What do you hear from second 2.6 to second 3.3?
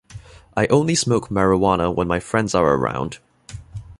around.